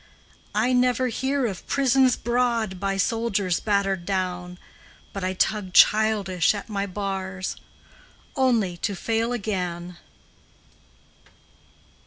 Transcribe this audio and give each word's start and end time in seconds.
I 0.55 0.73
never 0.73 1.09
hear 1.09 1.45
of 1.45 1.67
prisons 1.67 2.15
broad 2.15 2.79
by 2.79 2.97
soldiers 2.97 3.59
battered 3.59 4.03
down, 4.03 4.57
But 5.13 5.23
I 5.23 5.33
tug 5.35 5.73
childish 5.73 6.55
at 6.55 6.67
my 6.69 6.87
bars 6.87 7.55
Only 8.35 8.77
to 8.77 8.95
fail 8.95 9.31
again! 9.31 9.97